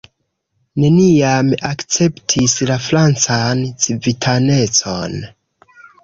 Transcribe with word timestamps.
Neniam 0.83 1.49
akceptis 1.67 2.55
la 2.69 2.77
francan 2.85 3.61
civitanecon. 3.83 5.19